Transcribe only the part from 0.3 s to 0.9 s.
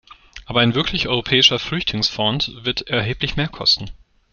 Aber ein